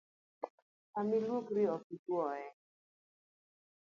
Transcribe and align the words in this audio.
Kama 0.91 1.13
iluokri 1.19 1.63
ok 1.75 1.83
ituoye 1.95 2.47